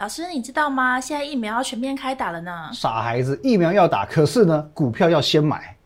[0.00, 0.98] 老师，你知道吗？
[0.98, 2.70] 现在疫苗要全面开打了呢。
[2.72, 5.76] 傻孩子，疫苗要打，可是呢，股票要先买。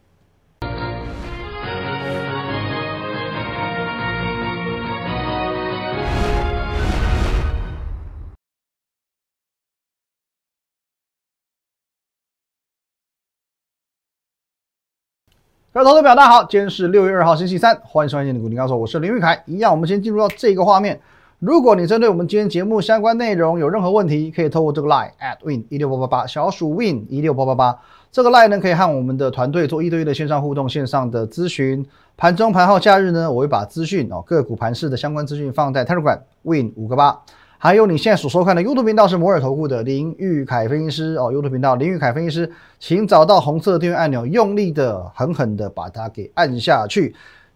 [15.73, 19.43] 各位投资表，大家好，今天是六月二号，星期三，欢迎收看今天的股林高手，我是林玉凯。
[19.45, 21.01] 一样，我们先进入到这个画面。
[21.39, 27.79] 如果你针对我们今天节目相关内容有任何问题，可以透过这个 line at win 一六八八八小鼠 win 一六八八八
[28.11, 31.85] 这个 line 呢，可以和我们的团队做一对一的线上互动、线上的咨询。
[32.17, 37.21] 盘中、盘后、假日呢，我会把资讯哦个股盘势的相关资讯放在 Telegram win 五个八。
[37.59, 47.15] 还有你现在所收看的 YouTube 频道是摩尔投顾的林玉凯分析师哦，YouTube 频道林玉凯分析师，请找到红色订阅按钮，用力的、狠狠的把它给按下去。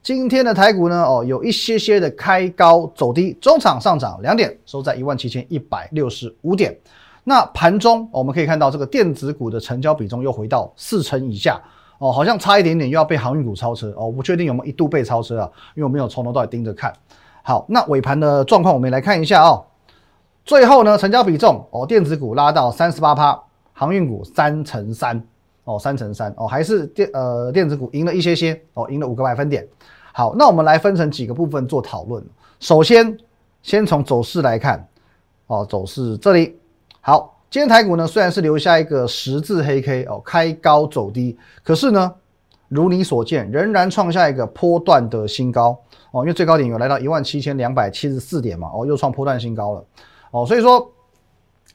[0.08, 6.74] 今天的台股呢，哦，有一些些的开高走低，中场上涨两点，收在一万七千一百六十五点。
[7.24, 11.60] 那盘中我们可以看到，这个电子股的成交比重又回到四成以下
[11.98, 16.90] 哦，好像差一点点又要被航运股超车哦，不确定有没有一度被超车啊，因为我没有从头到尾盯着看。
[17.42, 19.62] 好，那尾盘的状况我们来看一下哦。
[20.42, 23.38] 最后呢，成交比重哦，电子股拉到三十八趴，
[23.74, 25.22] 航运股三成三
[25.64, 29.68] 哦，三成三哦，还是电呃电子股赢了一些些哦，赢了五个百分点。
[30.18, 32.20] 好，那我们来分成几个部分做讨论。
[32.58, 33.16] 首先，
[33.62, 34.84] 先从走势来看
[35.46, 36.58] 哦，走势这里
[37.00, 42.12] 好，今天台股呢虽然是留下一个十字黑 K 哦，开高走低，可是呢，
[42.66, 45.78] 如你所见，仍然创下一个波段的新高
[46.10, 49.84] 哦，因为最高点有来到一万七千两百七十四点嘛，哦，又创波段新高了。
[50.32, 50.90] 哦，所以说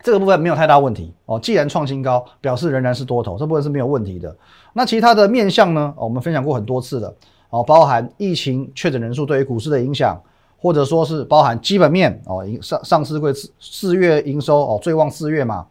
[0.02, 1.40] 这个部分没有太大问题哦。
[1.40, 4.36] 既然创新高，表示仍然是多头，这部分是没有问题的。
[4.74, 5.94] 那其他的面向呢？
[5.96, 7.16] 我们分享过很多次了。
[7.54, 10.20] 哦，包含疫情确诊人数对于股市的影响，
[10.58, 15.64] 或者说是包含基本面哦，上上市会四四月营收哦，最旺四月嘛，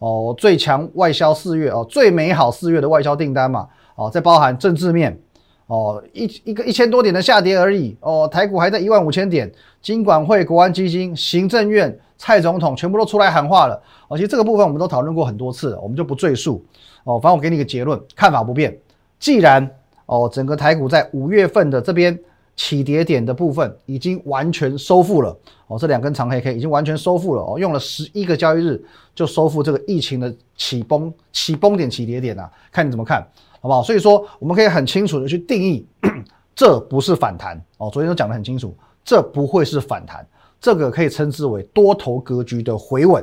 [0.00, 5.18] 哦，最强外销四月哦，最美好四月的外销订单嘛，哦，再包含政治面。
[5.66, 7.96] 哦，一一个一千多点的下跌而已。
[8.00, 9.50] 哦，台股还在一万五千点，
[9.80, 13.80] 金管会、国安基金、行政院、蔡总统全部都出来喊话了。
[14.08, 16.62] 哦，其实这个部分我们都讨论过很多次了，我们就不赘述。
[17.04, 18.76] 哦，反正我给你个结论，看法不变。
[19.20, 19.70] 既然
[20.10, 22.18] 哦，整个台股在五月份的这边
[22.56, 25.36] 起跌点的部分已经完全收复了。
[25.68, 27.42] 哦，这两根长黑 K 已经完全收复了。
[27.42, 28.82] 哦，用了十一个交易日
[29.14, 33.24] 就收复这个疫情的起崩起崩点起跌点啊，看你怎么看。
[33.62, 33.82] 好不好？
[33.82, 35.86] 所以说，我们可以很清楚的去定义，
[36.56, 37.90] 这不是反弹哦。
[37.92, 40.26] 昨天都讲得很清楚，这不会是反弹，
[40.58, 43.22] 这个可以称之为多头格局的回稳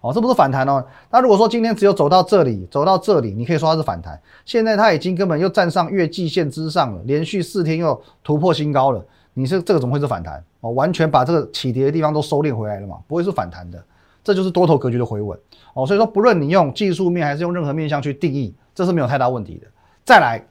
[0.00, 0.12] 哦。
[0.12, 0.84] 这不是反弹哦。
[1.10, 4.20] 那如果说今天只有走到这里，走到这里，你可以说它是反弹。
[4.44, 9.04] 现在它已经根本又站上月季线之上了，连续四天又突破新高了。
[9.34, 10.70] 你是这个怎么会是反弹哦？
[10.72, 12.98] 完全把这个起跌的地方都收敛回来了嘛？
[13.06, 13.82] 不会是反弹的，
[14.24, 15.38] 这就是多头格局的回稳
[15.74, 15.86] 哦。
[15.86, 18.54] 所以说，不论你用技术面还是用任何面向去定义。
[18.74, 19.66] 这是没有太大问题的。
[20.04, 20.42] 再来，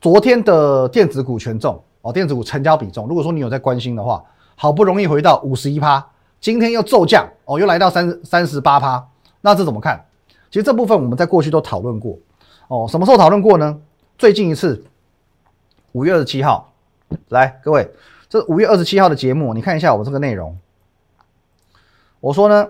[0.00, 4.22] 昨天的电子股权重哦，电子股成交比重，如果说你有在关心的话，
[4.56, 6.04] 好不容易回到五十一趴，
[6.44, 9.02] 今天又骤降哦，又来到三三十八趴，
[9.40, 10.04] 那这怎么看？
[10.50, 12.18] 其实这部分我们在过去都讨论过
[12.68, 13.80] 哦，什么时候讨论过呢？
[14.18, 14.84] 最近一次
[15.92, 16.70] 五月二十七号，
[17.30, 17.90] 来各位，
[18.28, 20.54] 这五月二十七号的节目，你看一下我这个内容，
[22.20, 22.68] 我说呢。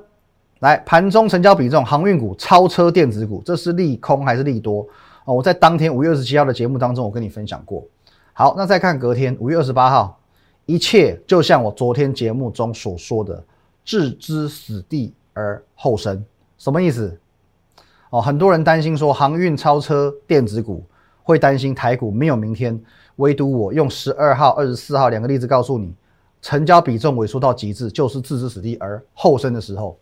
[0.61, 4.87] 来，盘中成交比重，航运股超车电子股，这是利空还是利多？
[5.25, 7.85] 哦，我在当天五月二十七号的节目当中，我跟你分享过。
[8.33, 10.19] 好，那再看隔天五月二十八号，
[10.65, 13.45] 一切就像我昨天节目中所说的，
[13.84, 16.25] 置之死地而后生，
[16.56, 17.19] 什么意思？
[18.11, 20.84] 哦，很多人担心说航运超车电子股，
[21.22, 22.81] 会担心台股没有明天，
[23.17, 25.93] 唯独我用十二号、二十四号两个例子告诉你，
[26.41, 29.99] 成交比重萎缩到极致，就是置之死地而后生的时候。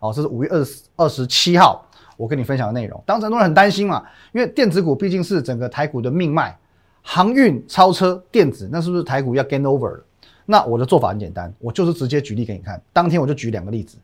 [0.00, 3.02] 哦，这是五月二十二十七号我跟你分享的内容。
[3.06, 6.54] 当时很多人很担心嘛，因为电子股毕竟是整个台股的命脉，
[7.00, 10.04] 航运超车电子，那是不是台股要 gain over 了？
[10.44, 12.80] 那我的做法很简单，我就是直接举例给你看。
[12.92, 13.96] 当天我就举两个例子，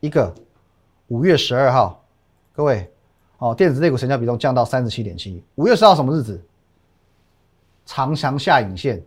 [0.00, 0.32] 一个
[1.08, 2.04] 五月十二号，
[2.52, 2.90] 各位，
[3.38, 5.42] 哦，电子类股成交比重降到三十七点七。
[5.56, 6.40] 五月十号什么日子？
[7.86, 9.02] 长翔下影线，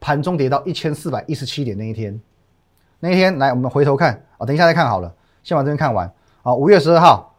[0.00, 2.18] 盘中跌到一千四百一十七点那一天，
[3.00, 5.14] 那一天来我们回头看啊，等一下再看好了。
[5.42, 6.10] 先把这边看完
[6.42, 6.54] 啊！
[6.54, 7.34] 五月十二号，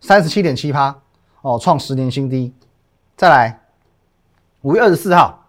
[0.00, 0.98] 三十七点七趴
[1.42, 2.54] 哦，创十年新低。
[3.14, 3.60] 再来，
[4.62, 5.46] 五月二十四号，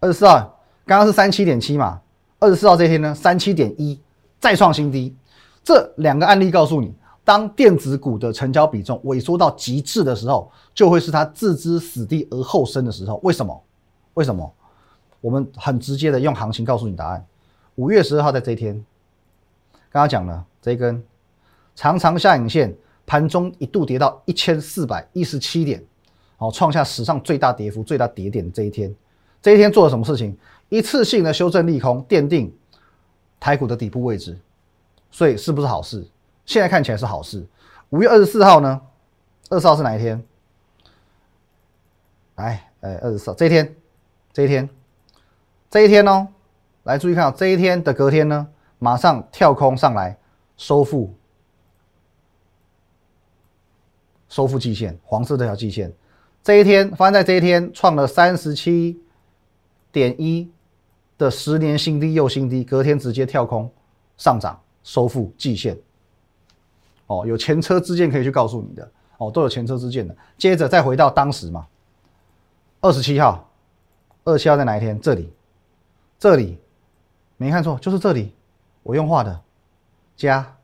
[0.00, 0.57] 二十四号
[0.88, 2.00] 刚刚是三七点七嘛，
[2.38, 4.00] 二十四号这一天呢，三七点一
[4.40, 5.14] 再创新低。
[5.62, 6.94] 这两个案例告诉你，
[7.26, 13.20] 当电子股的成交比重萎缩到极致的时候，就会是它置之死地而后生的时候。
[13.22, 13.62] 为什么？
[14.14, 14.50] 为什么？
[15.20, 17.22] 我们很直接的用行情告诉你答案。
[17.74, 18.72] 五月十二号在这一天，
[19.92, 21.04] 刚刚讲了这一根。
[21.74, 22.74] 长长下影线，
[23.04, 25.84] 盘中一度跌到一千四百一十七点，
[26.38, 28.92] 哦，创下史上最大跌幅、最大跌点的这一天，
[29.42, 30.34] 这一天做了什么事情？
[30.68, 32.54] 一次性的修正利空，奠定
[33.40, 34.38] 台股的底部位置，
[35.10, 36.06] 所以是不是好事？
[36.44, 37.46] 现在看起来是好事。
[37.90, 38.80] 五月二十四号呢？
[39.50, 40.22] 二十号是哪一天？
[42.34, 43.74] 来，呃，二十四这一天，
[44.32, 44.68] 这一天，
[45.70, 46.28] 这一天哦，
[46.82, 48.46] 来注意看，这一天的隔天呢，
[48.78, 50.18] 马上跳空上来
[50.56, 51.14] 收复，
[54.28, 55.92] 收复季线，黄色这条季线，
[56.42, 59.00] 这一天发生在这一天创了三十七
[59.90, 60.50] 点一
[61.18, 63.70] 的十年新低又新低，隔天直接跳空
[64.16, 65.76] 上涨收复季线。
[67.08, 70.16] 哦，有前车之鉴可以去告诉你的哦，都有前车之鉴的。
[70.36, 71.66] 接着再回到当时嘛，
[72.80, 73.50] 二十七号，
[74.24, 75.00] 二十七号在哪一天？
[75.00, 75.32] 这里，
[76.18, 76.58] 这里
[77.36, 78.34] 没看错，就是这里，
[78.82, 79.40] 我用画的
[80.16, 80.54] 加。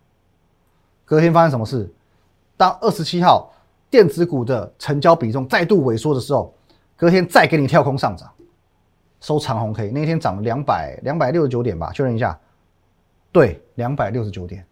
[1.07, 1.93] 隔天发生什么事？
[2.57, 3.53] 当二十七号
[3.91, 6.55] 电子股的成交比重再度萎缩的时候，
[6.97, 8.31] 隔天再给你跳空上涨，
[9.25, 11.91] 收长红 K，那天涨了两百两百六十九点吧？
[11.94, 12.38] 确认一下，
[13.32, 14.62] 对，两百六十九点。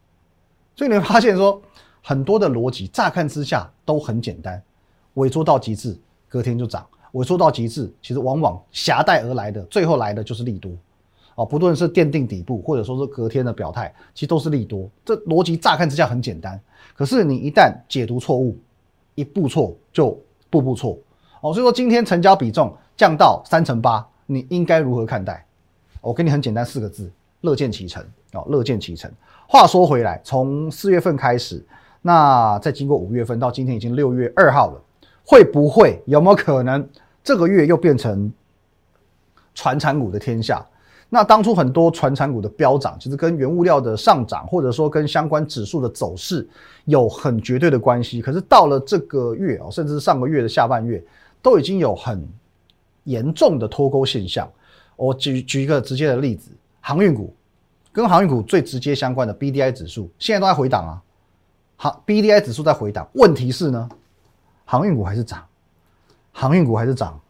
[0.76, 1.58] 所以你会发现说，
[2.02, 4.62] 很多的逻辑乍看之下都很简单，
[5.14, 6.82] 萎缩到极致，隔天就涨；
[7.14, 10.70] 萎缩到极致，其实往往狭带而来的，最后来的就是利多。
[11.34, 14.86] 哦，不论是奠定底部，或者说是隔天的表态，其实都是利多。
[15.02, 16.60] 这逻辑乍看之下很简单，
[16.94, 18.58] 可是你一旦解读错误，
[19.14, 20.20] 一步错就
[20.50, 20.98] 步步错。
[21.40, 25.44] 哦，所以说今天成交比重降到三成八，你应该如何看待？
[26.00, 27.10] 我给你很简单四个字：
[27.42, 28.04] 乐见其成。
[28.32, 29.10] 哦，乐见其成。
[29.46, 31.64] 话说回来，从四月份开始，
[32.00, 34.80] 那再经过五月份到今天已经六月二号了，
[35.24, 36.88] 会不会有没有可能
[37.22, 38.32] 这个月又变成
[39.54, 40.64] 传产股的天下？
[41.10, 46.48] 那当初很多传产股的飙涨，其实跟原物料的上涨，或者说跟相关指数的走势
[46.86, 48.22] 有很绝对的关系。
[48.22, 51.04] 可是到了这个月哦，甚至是上个月的下半月，
[51.42, 52.26] 都已经有很
[53.04, 54.50] 严重的脱钩现象。
[54.96, 56.50] 我举举一个直接的例子，
[56.80, 57.34] 航运股。
[57.94, 61.02] 跟航运股最直接相关的 B D I 指数现在都在回档啊，
[61.76, 63.86] 好 B D I 指数在回档，问题是呢，
[64.64, 65.46] 航运股还是涨，
[66.32, 67.20] 航运股还是涨。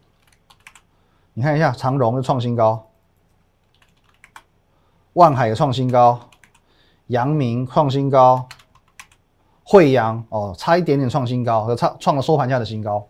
[1.35, 2.89] 你看一下长荣的创新高，
[5.15, 6.31] 万海的创新高，
[7.09, 8.49] 阳明创新高，
[9.65, 13.05] 惠阳哦差一点点创新高，和创创了收盘价的新高，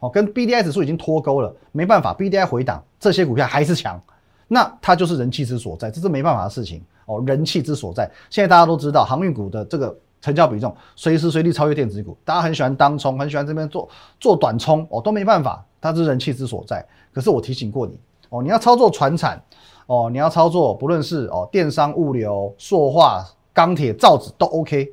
[0.00, 4.00] 哦跟 B D I 指数已经脱钩了，没办法 B D I 回档，这些股票还是强。
[4.46, 7.22] 那它就是人气之所在，这是没办法的事情哦。
[7.26, 16.84] 人气之所在，现在大家都知道，航运股的这个成交比重随时随地超越电子股，大家很喜欢当冲，很喜欢这边做做短冲哦，都没办法，它是人气之所在。
[17.12, 17.98] 可是我提醒过你
[18.30, 19.42] 哦，你要操作船产
[19.86, 24.90] 哦，你要操作不论是哦电商、物流、塑化、钢铁、造纸都 OK，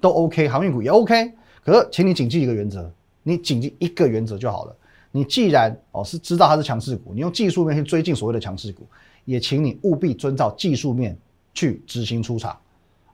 [0.00, 1.32] 都 OK，航运股也 OK。
[1.64, 2.90] 可是，请你谨记一个原则，
[3.28, 4.74] 你谨记一个原则就好了。
[5.10, 8.86] 你既然哦是知道它是强势股，你用技术面去追进所谓的强势股，
[9.24, 11.16] 也请你务必遵照技术面
[11.54, 12.56] 去执行出场。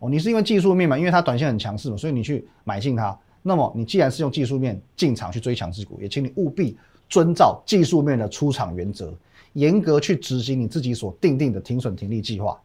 [0.00, 3.16] 哦，你是因为技术面嘛，因为它短线很强势嘛，所以你去买进它。
[3.42, 6.76] 那么你既然是用技术面进场去追强势股，也请你务必
[7.08, 9.14] 遵照技术面的出场原则，
[9.52, 12.60] 严格去执行你自己所定定的停损停利计划。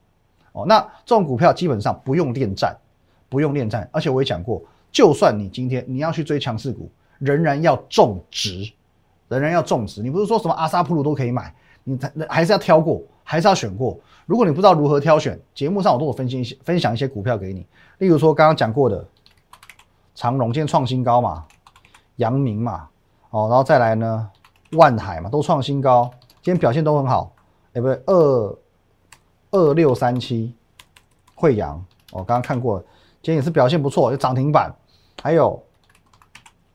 [0.53, 2.75] 哦，那这种股票基本上不用恋战，
[3.29, 3.87] 不用恋战。
[3.91, 8.73] 而且我也讲过，就算你今天你要去追强势股，仍然要种植。
[9.27, 11.95] 仍然要种植，你不是说什么阿萨普鲁都可以买，你
[12.27, 13.95] 还是要挑过，还是要选过。
[14.25, 17.63] 如果你不知道如何挑选，节目上我都有分析一些，分享一些股票给你。
[17.99, 19.07] 例如说刚刚讲过的
[20.15, 21.45] 长荣，今天创新高嘛，
[22.15, 22.89] 阳明嘛，
[23.29, 24.31] 哦，然后再来呢，
[24.71, 26.09] 万海嘛，都创新高，
[26.41, 27.31] 今天表现都很好。
[27.73, 28.57] 哎，不对，二
[29.51, 30.55] 二六三七
[31.35, 31.77] 惠阳，
[32.13, 32.79] 哦，刚刚看过，
[33.21, 34.73] 今天也是表现不错，有涨停板。
[35.21, 35.61] 还有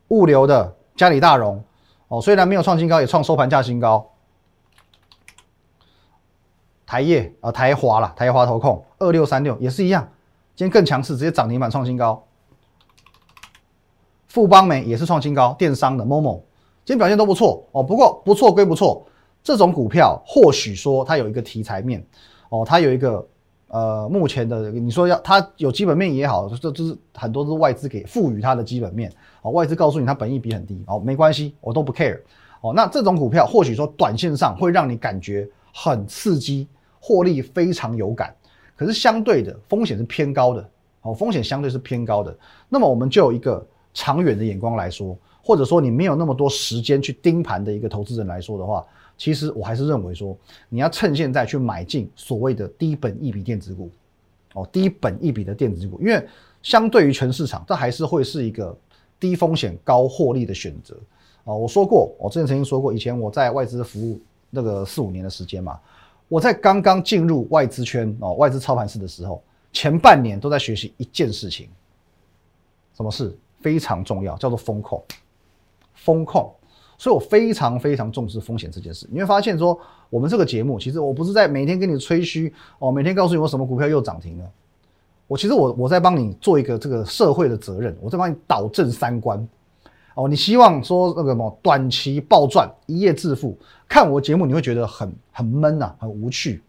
[0.08, 1.62] 物流的嘉里大荣。
[2.08, 4.10] 哦，虽然没有创新高，也创收盘价新高。
[6.86, 10.06] 台业啊，台华了，台华投控二六三六也是一样，
[10.54, 12.24] 今天更强势，直接涨停板创新高。
[14.28, 16.42] 富邦美也是创新高，电商的 Momo
[16.84, 17.82] 今天表现都不错哦。
[17.82, 19.06] 不过不错归不错，
[19.42, 22.04] 这种股票或许说它有一个题材面
[22.50, 23.26] 哦，它有一个
[23.74, 29.12] 呃目前的你说要它有基本面也好，这这是很多是外资给赋予它的基本面。
[29.42, 32.20] 哦，外资告诉你它本益比很低，哦，没关系，我都不 care。
[32.60, 36.68] 哦，那这种股票或许说短线上会让你感觉很刺激，
[37.00, 38.32] 获利非常有感，
[38.76, 40.70] 可是相对的风险是偏高的，
[41.02, 42.32] 哦，风险相对是偏高的。
[42.68, 50.36] 那么我们就有一个长远的眼光来说，或者说你没有那么多时间去盯盘的一个投资人来说的话，其实我还是认为说，
[50.68, 53.90] 你要趁现在去买进所谓的低本益比电子股，
[54.54, 56.26] 哦，低本益比的电子股，因为。
[56.64, 58.74] 相对于全市场，这还是会是一个
[59.20, 60.96] 低风险高获利的选择
[61.44, 61.52] 啊。
[61.52, 64.18] 我说过，我之前曾经说过，以前我在外资服务
[64.48, 65.78] 那个四五年的时间嘛，
[66.26, 69.42] 我在刚刚进入外资圈哦，外资操盘室的时候，
[69.74, 71.68] 前半年都在学习一件事情，
[72.96, 75.04] 什么事非常重要，叫做风控，
[75.92, 76.50] 风控。
[76.96, 79.08] 所以我非常非常重视风险这件事。
[79.10, 79.78] 你会发现说，
[80.10, 84.44] 我们这个节目其实我不是在每天跟你吹嘘哦，每天告诉你我什么股票又涨停了。
[85.26, 89.48] 我其实我我在帮你做一个这个社会的责任，我在帮你导正三观。
[90.14, 93.58] 哦，你希望说那个什么短期暴赚一夜致富，
[93.88, 96.62] 看我节目你会觉得很很闷呐，很无趣。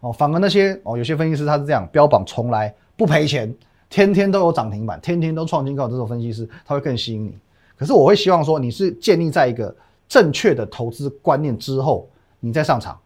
[0.00, 3.54] 哦，反而那些哦有些分析师他是这样标榜从来不赔钱，
[3.90, 7.34] 天天都有涨停板，天天都创新高这种分析师，他会更吸引你。
[7.78, 9.74] 可是我会希望说，你是建立在一个
[10.08, 12.08] 正确的投资观念之后，
[12.40, 12.98] 你再上场。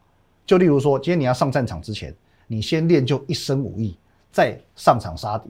[0.47, 2.13] 就例如说，今天你要上战场之前，
[2.47, 3.97] 你先练就一身武艺，
[4.33, 5.49] 再上场杀敌。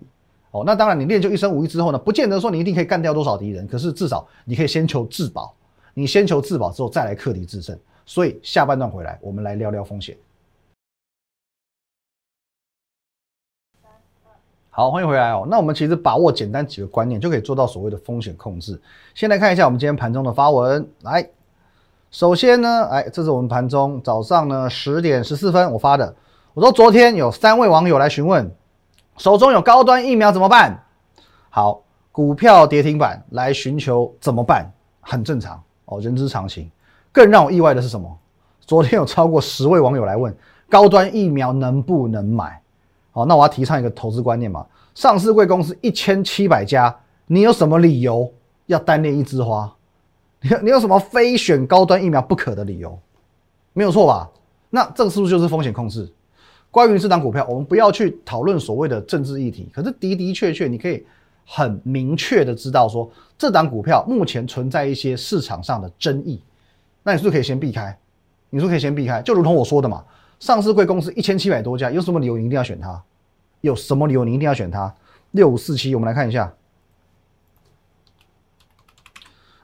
[0.50, 5.54] 哦，那当然，你练就一身武艺之后呢，不见得说你一定可以干掉多少敌人，可是至少你可以先求自保。
[5.94, 7.78] 你先求自保之后，再来克敌制胜。
[8.04, 10.16] 所以下半段回来，我们来聊聊风险。
[14.74, 15.46] 好，欢迎回来哦。
[15.50, 18.80] 那我们其实把握简单几个观念，就可以做到所谓的风险控制。
[19.14, 20.88] 先来看一下我们今天盘中的发文。
[21.02, 21.28] 来，
[22.10, 26.16] 首先呢，哎，这是我们盘中早上呢十点十四分我发的。
[26.54, 28.50] 我说昨天有三位网友来询问，
[29.18, 30.82] 手中有高端疫苗怎么办？
[31.50, 34.72] 好，股票跌停板来寻求怎么办？
[35.02, 36.70] 很正常哦，人之常情。
[37.12, 38.10] 更让我意外的是什么？
[38.60, 40.34] 昨天有超过十位网友来问，
[40.70, 42.61] 高端疫苗能不能买？
[43.12, 44.66] 好，那我要提倡一个投资观念嘛。
[44.94, 46.94] 上市贵公司一千七百家，
[47.26, 48.30] 你有什么理由
[48.66, 49.72] 要单恋一枝花？
[50.40, 52.98] 你你有什么非选高端疫苗不可的理由？
[53.74, 54.28] 没有错吧？
[54.70, 56.10] 那这个是不是就是风险控制？
[56.70, 61.04] 关于这档股票，我们不要去讨论所谓的政治议题，可是的的确确，你可以
[61.46, 66.40] 很明确的知道说，这档股票目前存在一些市场上的争议，
[67.02, 67.94] 那你是不是可以先避开？
[68.48, 70.02] 你说可以先避开，就如同我说的嘛。
[70.42, 73.00] 上市贵公司一千七百多家，有什么理由你一定要选它？
[73.60, 74.92] 有什么理由你一定要选它？
[75.30, 76.52] 六五四七，我们来看一下。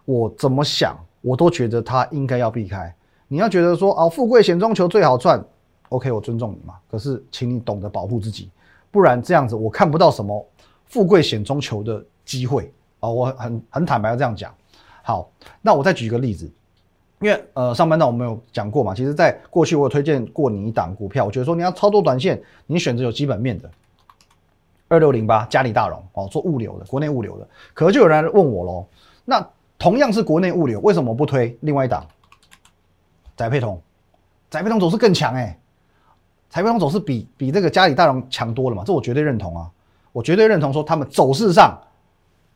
[0.04, 2.94] 我怎么想，我都觉得它应该要避开。
[3.26, 5.44] 你要觉得说哦，富贵险中求最好赚
[5.88, 6.76] ，OK，我尊重你嘛。
[6.88, 8.49] 可是，请你懂得保护自己，
[8.92, 10.49] 不然这样子我看不到什么
[10.87, 13.11] 富贵险中求的机会啊。
[13.11, 14.54] 我很很坦白要这样讲。
[15.02, 15.28] 好，
[15.61, 16.49] 那我再举一个例子。
[17.20, 23.68] 因为呃，上半段我们有讲过嘛，其实在过去我有推荐过你一档股票，我觉得说你要操作短线，你选择有基本面的
[24.87, 27.48] 二六零八嘉里大荣哦，做物流的，国内物流的。
[27.75, 28.87] 可能就有人问我喽，
[29.25, 29.44] 那
[29.78, 32.06] 同样是国内物流，为什么不推另外一档
[33.34, 33.82] 载配通？
[34.48, 35.58] 载配通走势更强哎，
[36.48, 39.68] 载配通总是比比这个嘉里大荣强多了嘛，这我绝对认同啊，
[40.12, 41.76] 我绝对认同说他们走势上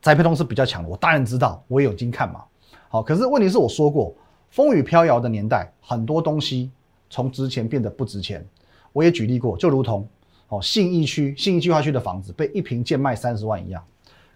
[0.00, 2.44] 载配通是比较强的，我当然知道，我也有经看嘛。
[2.88, 4.14] 好，可是问题是我说过。
[4.52, 6.70] 风雨飘摇的年代，很多东西
[7.08, 8.46] 从值钱变得不值钱。
[8.92, 10.06] 我也举例过，就如同
[10.48, 13.82] 哦信义区信义计划区的房子被一平贱卖三十万一样。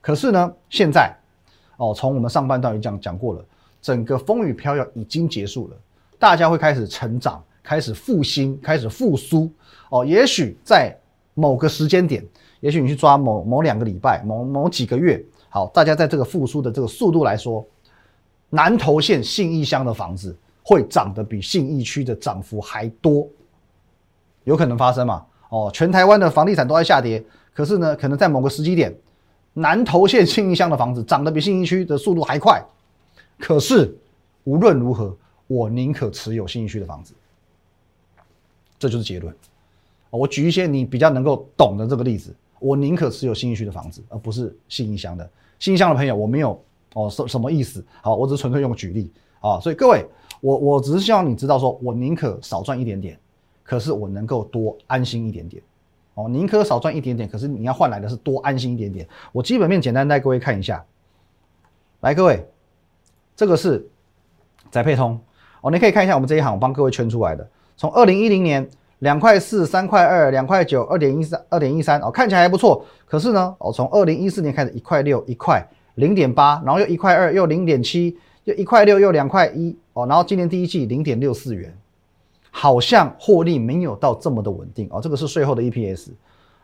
[0.00, 1.14] 可是呢，现在
[1.76, 3.44] 哦从我们上半段也讲讲过了，
[3.82, 5.76] 整个风雨飘摇已经结束了，
[6.18, 9.52] 大家会开始成长，开始复兴，开始复苏。
[9.90, 10.98] 哦，也许在
[11.34, 12.24] 某个时间点，
[12.60, 17.62] 也许你去抓某某两个礼拜，某某几个月，好，大家在这个复苏的这个速度来说。
[18.50, 23.28] 南投县信义乡的房子会涨得比信义区的涨幅还多，
[24.44, 25.26] 有可能发生嘛？
[25.48, 27.22] 哦，全台湾的房地产都在下跌，
[27.52, 28.94] 可是呢，可能在某个时机点，
[29.52, 32.64] 南投县信义乡的房子涨得比信义区的速度还快。
[33.38, 33.96] 可是
[34.44, 37.14] 无论如何，我宁可持有信义区的房子，
[38.78, 39.34] 这就是结论。
[40.10, 45.28] 我举一些你比较能够懂的这个例子，我宁可持有信义区的房子，而不是信义乡的。
[45.58, 46.60] 信义乡的朋友，我没有。
[46.94, 47.84] 哦，什什么意思？
[48.00, 50.06] 好，我只是纯粹用举例啊，所以各位，
[50.40, 53.18] 我我只是希望你知道，说我宁可少赚一点点，
[53.62, 55.62] 可是我能够多安心一点点。
[56.14, 59.06] 哦，宁可少赚一点点，可是你要换来的是多安心一点点。
[59.32, 60.82] 我基本面简单带各位看一下，
[62.00, 62.48] 来，各位，
[63.36, 63.86] 这个是
[64.70, 65.20] 载配通
[65.60, 68.66] 哦，你可以看一下我们这一行，我帮各位圈出来的，从二零一零年
[69.00, 75.62] 两块四、三块二、两块九、二点一三、二点一三哦，看起来还不错，可是呢，哦，从二零一四年开始一块六、一块。
[75.96, 81.76] 零点八，然后又一块二，又零点七，又一块六，又两块一哦，然后今年第一季零点六四元，
[82.50, 85.00] 好像获利没有到这么的稳定哦。
[85.02, 86.08] 这个是税后的 EPS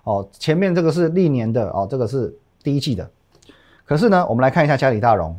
[0.04, 3.10] 哦，前面这个是历年的哦，这个是第一季的。
[3.84, 5.38] 可是呢，我们来看一下嘉里大荣，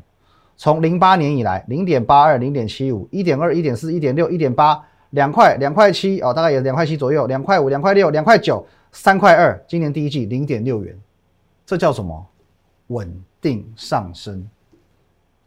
[0.57, 10.97] 从零八年以来，零点八二，零点七五，一点二，一点四，一点六，一点八，两块，两块七哦，大概也两块七左右，两块五，两块六，两块九，三块二，今年第一季零点六元。
[11.65, 12.25] 这叫什么？
[12.93, 14.47] 稳定上升，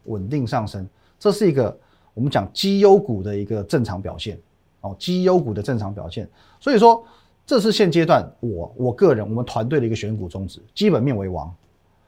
[0.04, 0.86] 稳定上升，
[1.18, 1.76] 这是一个
[2.12, 4.36] 我们讲绩优股的一个正常表现
[4.80, 6.28] 哦，绩优股的正常表现。
[6.58, 7.04] 所以说，
[7.46, 11.54] 这是现阶段我我个人我们团队的一个选股宗旨，基本面为王，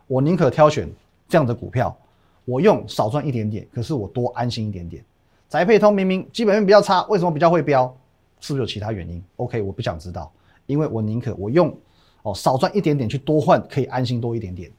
[0.08, 0.90] 我宁可挑选
[1.28, 1.96] 这样的股票，
[2.44, 5.04] 我用少赚一点点，可是我多安心一点点。
[5.48, 7.94] 宅配通明明基本面比较差，为什么比较会飙？
[8.40, 10.30] 是不是有其他原因？OK，我不想知道，
[10.66, 11.74] 因为我宁可我用
[12.22, 14.70] 哦少赚一点点去多换，可以安心多一点点。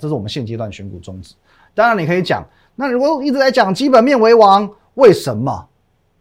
[0.00, 1.34] 这是我们现阶段选股宗旨。
[1.74, 5.68] 当然你可以讲，那如果一直在讲基本面为王，为什么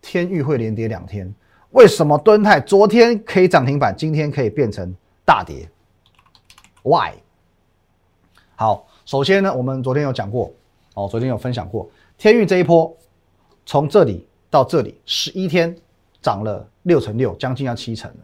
[0.02, 1.34] 天域会连跌两天？
[1.72, 4.94] 为什么敦泰昨天可以涨停板，今天可以变成
[5.26, 5.70] 大跌
[6.84, 7.14] ？Why？
[8.56, 10.52] 好，首先呢，我们昨天有讲过，
[10.94, 12.96] 哦，昨天有分享过，天域这一波
[13.66, 15.76] 从这里到这里十一天
[16.22, 18.18] 涨了六成六，将近要七成了。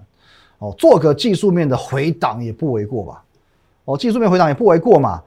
[0.60, 3.24] 哦，做个技术面的回档也不为过吧？
[3.84, 5.22] 哦，技术面回档也不为过嘛。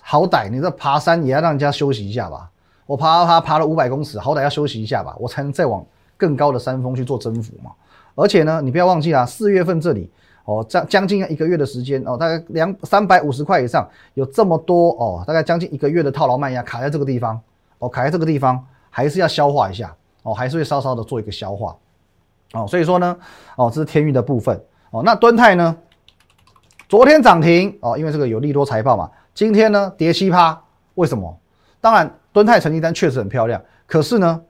[0.00, 2.50] 好歹你这爬山也要让人家休息一下吧。
[2.86, 5.84] 我爬爬爬了五百公尺，好歹要休息一下吧，我才能再往
[6.16, 7.72] 更高的山峰去做征服嘛。
[8.14, 10.08] 而且呢，你不要忘记啊，四月份这里
[10.44, 17.40] 哦，将将近一个月的时间哦，大概两三百五十块以上，有这么多哦，大概将近一个月的套牢卖压卡在这个地方
[17.80, 21.76] 哦，卡在这个地方还是要消化一下哦，还是会稍稍的做一个消化
[22.52, 22.64] 哦。
[22.68, 23.16] 所以说呢，
[23.56, 24.58] 哦，这是天域的部分
[24.92, 25.02] 哦。
[25.04, 25.76] 那敦泰呢，
[26.88, 29.10] 昨天涨停哦，因为这个有利多财报嘛。
[29.36, 30.58] 今天呢跌七趴，
[30.94, 31.38] 为什么？
[31.78, 34.42] 当然，敦泰成绩单确实很漂亮，可是呢，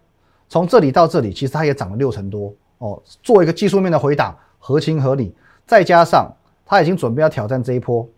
[0.48, 3.02] 从这里到这里，其实它也涨了六成多哦。
[3.20, 5.34] 做一个技术面的回档，合情合理。
[5.66, 6.32] 再加上
[6.64, 8.08] 它已经准备要挑战这一波，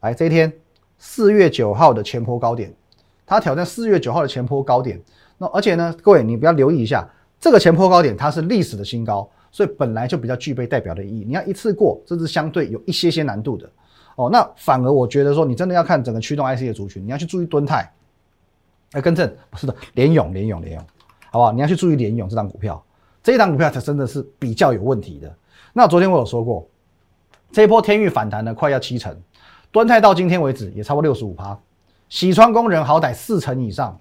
[0.00, 0.50] 来这一天
[0.96, 2.72] 四月九号的前坡高点，
[3.26, 4.98] 它挑战四月九号的前坡高点。
[5.36, 7.06] 那而且呢，各位你不要留意一下，
[7.38, 11.24] 这个前坡高点它是历史的新高，所以本来就比较具备代表的意义。
[11.26, 13.70] 你要一次过，这是相对有一些些难度的。
[14.18, 17.88] 哦，那反而我觉得说，你真的要看整个驱动 IC 的族群，你要去注意敦泰，
[18.90, 20.84] 哎，更正不是的，联勇，联勇，联勇，
[21.30, 21.52] 好不好？
[21.52, 22.84] 你要去注意联勇这档股票，
[23.22, 25.32] 这一档股票才真的是比较有问题的。
[25.72, 26.66] 那昨天我有说过，
[27.52, 29.16] 这一波天域反弹呢，快要七成，
[29.70, 31.56] 敦泰到今天为止也差不多六十五趴，
[32.08, 33.96] 喜川工人好歹四成以上，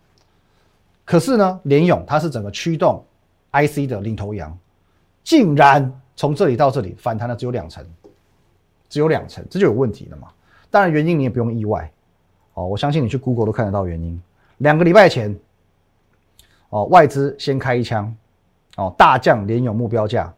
[1.05, 3.05] 可是呢，联勇它是整个驱动
[3.51, 4.57] IC 的领头羊，
[5.23, 7.85] 竟然从这里到这里反弹的只有两成。
[8.89, 10.29] 只有两成，这就有问题了嘛？
[10.69, 11.91] 当然原因你也不用意外，
[12.53, 14.21] 哦，我相信你去 Google 都看得到原因。
[14.57, 15.37] 两个礼拜前，
[16.69, 18.13] 哦，外资先开一枪，
[18.75, 20.33] 哦，大降连有目标价，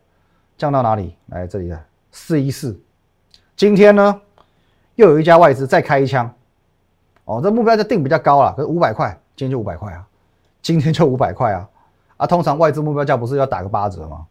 [0.57, 1.15] 降到哪里？
[1.27, 2.79] 来这里的四一四。
[3.55, 4.21] 今天呢，
[4.95, 6.31] 又有一家外资再开一枪，
[7.25, 10.07] 哦，这目标价定比较高了，可是五百块，今天就五百块啊，
[10.62, 11.69] 今天就五百块啊，
[12.17, 14.27] 啊，通常外资目标价不是要打个八折吗？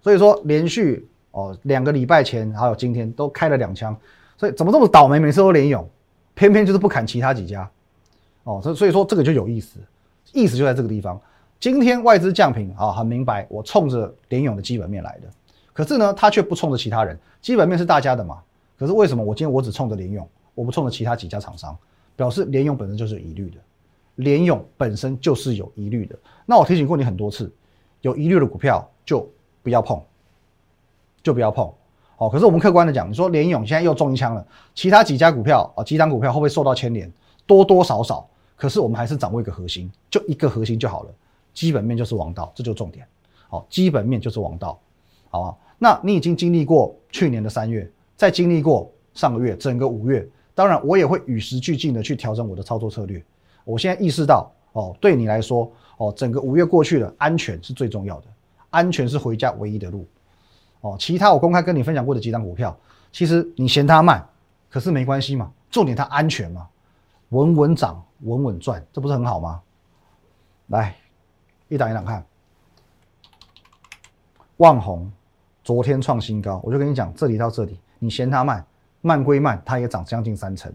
[0.00, 1.08] 所以说连续。
[1.36, 3.94] 哦，两个礼拜前还有今天都开了两枪，
[4.38, 5.18] 所以怎么这么倒霉？
[5.18, 5.86] 每次都连勇，
[6.32, 7.70] 偏偏就是不砍其他几家。
[8.44, 9.78] 哦，所所以说这个就有意思，
[10.32, 11.20] 意思就在这个地方。
[11.60, 15.28] 今天外资降频啊，很明白，我冲着联勇的基本面来的。
[15.74, 18.38] 可是呢，他却不冲着其他人，基本面是大家的嘛。
[18.78, 21.76] 可是为什么我今天我只冲着联勇，我不冲着其他几家厂商？
[22.16, 23.58] 表示联勇本身就是疑虑的，
[24.14, 26.18] 联勇本身就是有疑虑的。
[26.46, 27.52] 那我提醒过你很多次，
[28.00, 29.30] 有疑虑的股票就
[29.62, 30.00] 不要碰。
[31.26, 31.68] 就不要碰，
[32.18, 32.30] 哦。
[32.30, 37.12] 可是我们客观的讲，你说联勇现在又中一枪了，其他几家股票啊，几档股票会不会受到牵连？
[37.46, 38.24] 多多少少。
[38.54, 41.10] 可是我们还是掌握一个核心，就一个核心就好了。
[41.52, 43.04] 基本面就是王道，这就重点。
[43.48, 44.78] 好，基本面就是王道，
[45.30, 45.56] 好吧？
[45.78, 53.20] 那你已经经历过去年的三月，再经历过上个月，整个五月，当然我也会与时俱进的去调整我的操作策略。
[53.64, 58.26] 我现在意识到，哦，对你来说，哦，整个五月过去了，安全是最重要的，
[58.70, 60.06] 安全是回家唯一的路。
[60.86, 62.76] 哦，其他我公开跟你分享过的几张股票，
[63.10, 64.24] 其实你嫌它慢，
[64.70, 66.68] 可是没关系嘛，重点它安全嘛，
[67.30, 69.60] 稳稳涨，稳稳赚，这不是很好吗？
[70.68, 70.94] 来，
[71.68, 72.24] 一档一档看，
[74.58, 75.10] 万红
[75.64, 78.64] 昨天创新高，我就跟你讲，这里到这里，你嫌它慢，
[79.00, 80.72] 慢归慢，它也涨将近三成。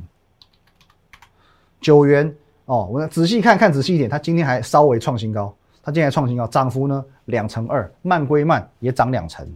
[1.80, 9.48] 九元哦，我仔细看看仔细一点，它今天还稍微创新高，它今天创新高，涨幅呢两成二，慢归慢，也涨两成。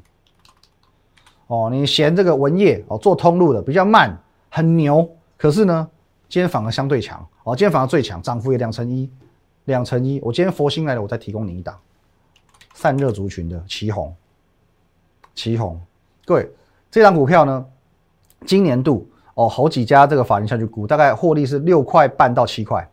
[1.48, 4.18] 哦，你嫌这个文业哦做通路的比较慢，
[4.50, 5.88] 很牛，可是呢，
[6.28, 9.08] 今天反而相对强哦，今天反而最强，涨幅也两成一，
[9.66, 10.20] 两成一。
[10.24, 11.78] 我今天佛心来了，我再提供你一档
[12.74, 14.16] 散热族群的旗红，
[15.36, 15.80] 旗红，
[16.26, 16.50] 各位，
[16.90, 17.64] 这档股票呢，
[18.48, 22.90] 今年度哦好几家这个法人下去估，大概获利是六块半到七块，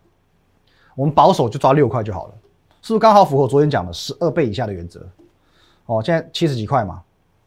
[0.94, 2.34] 我们保守就抓六块就好了，
[2.82, 5.08] 是不是刚好符合昨天讲的十二倍以下的原则？
[5.86, 7.02] 哦，现在七十几块嘛。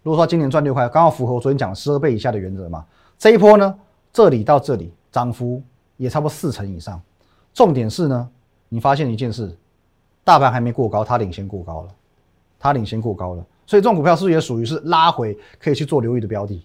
[0.06, 2.86] 如果说今年赚六块，刚好符合我昨天讲的十二倍以下的原则嘛？
[3.18, 3.76] 这一波呢，
[4.14, 5.60] 这里到这里涨幅
[5.98, 7.02] 也差不多四成以上。
[7.56, 8.30] 重点是呢，
[8.70, 9.52] 你发现一件事，
[10.24, 11.90] 大盘还没过高，它领先过高了，
[12.60, 13.44] 它领先过高了。
[13.66, 16.64] 所以这种股票是不是也属于是拉回可以去做留意的标的？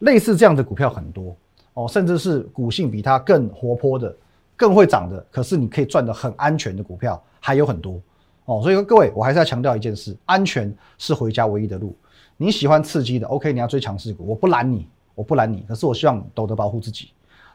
[0.00, 1.34] 类似这样的股票很多
[1.72, 4.14] 哦，甚至是股性比它更活泼的、
[4.54, 7.98] 更会涨的，可是你可以赚的很安全的股票还有很多
[8.44, 8.60] 哦。
[8.62, 11.96] 所以各位，我还是要强调一件事：安全是回家唯一的路。
[12.36, 15.64] 你喜欢刺激的，OK，你要追强势股，我不拦你，我不拦你。
[15.68, 17.10] 可是我希望懂得保护自己，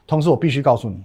[0.06, 1.02] 同时我必须告诉你，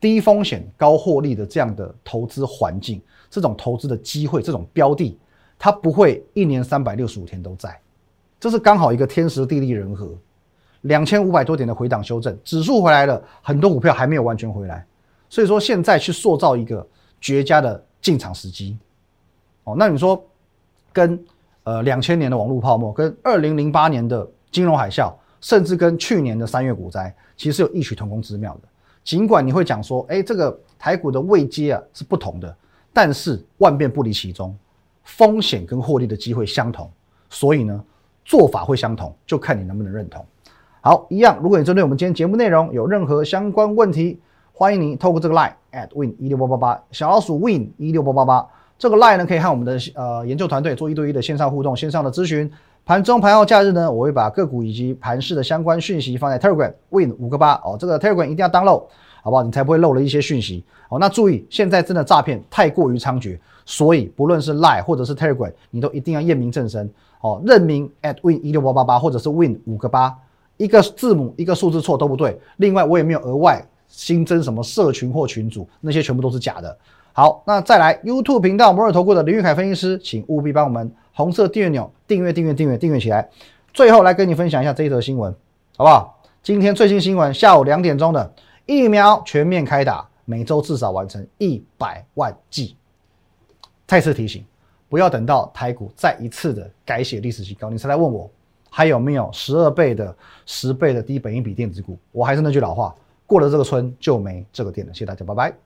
[0.00, 5.18] 低风险高获利的这样的投资环境，这种投资的机会，这种标的。
[5.58, 7.80] 它不会一年三百六十五天都在，
[8.38, 10.12] 这是刚好一个天时地利人和，
[10.82, 14.86] 两千五百多点的回档修正，指数回来了，很多股票还没有完全回来，
[15.30, 16.86] 所以说现在去塑造一个
[17.22, 18.76] 绝佳的进场时机。
[19.64, 20.22] 哦，那你说
[20.92, 21.18] 跟
[21.66, 28.68] 呃两千年的网络泡沫，跟二零零八年的金融海啸，甚至跟去年的三月股灾，其实有异曲同工之妙的。
[29.02, 32.56] 尽管你会讲说，哎，这个台股的位阶啊是不同的，
[32.92, 34.56] 但是万变不离其宗。
[35.02, 36.88] 风险跟获利的机会相同，
[37.30, 37.84] 所以呢，
[38.24, 40.24] 做法会相同，就看你能不能认同。
[40.80, 44.20] 好，一样，如果你针对我们今天节目内容有任何相关问题，
[44.52, 48.48] 欢迎你透过这个 line at win 一六八八八小老鼠 win 一六八八八
[48.78, 52.50] 这个 line 呢，可以和我们的呃研究团队做一对一的线上互动、线上的咨询。
[52.84, 58.86] 盘中、盘后、假日呢，我会把个股以及盘市的相关讯息放在 Telegram win 五个八哦，这个 Telegram 一定要登录
[59.22, 59.42] 好不好？
[59.42, 60.98] 你才不会漏了一些讯息哦。
[61.00, 63.38] 那注意，现在真的诈骗太过于猖獗。
[63.64, 66.88] 所以不论是 Line 或者是 Telegram，你都一定要验明正身
[67.20, 70.16] 哦，认明 at win 一六八八八或者是 win 五个八，
[70.56, 72.38] 一个字母一个数字错都不对。
[72.58, 76.78] 另外我也没有额外新增什么社群或群组，那些全部都是假的。
[77.16, 83.26] 好，那再来 YouTube 频道摩尔投顾的林玉凯分析师，请务必帮我们红色订阅钮订阅订阅订阅订阅起来。
[83.72, 85.34] 最后来跟你分享一下这一则新闻，
[85.78, 86.20] 好不好？
[86.42, 88.30] 今天最新新闻，下午两点钟的
[88.66, 92.76] 疫苗全面开打，每周至少完成一百万剂。
[93.86, 94.44] 再次提醒，
[94.90, 98.30] 不要等到台股再一次的改写历史新高，你才来问我
[98.68, 101.98] 还有没有十二倍的、十倍的低本益比电子股。
[102.12, 102.94] 我还是那句老话，
[103.26, 104.92] 过了这个村就没这个店了。
[104.92, 105.65] 谢谢大家，拜拜。